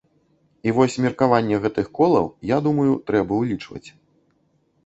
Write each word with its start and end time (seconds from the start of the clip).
І 0.69 0.71
вось 0.77 0.95
меркаванне 1.05 1.59
гэтых 1.65 1.91
колаў, 1.99 2.25
я 2.55 2.59
думаю, 2.69 2.91
трэба 3.11 3.31
ўлічваць. 3.43 3.87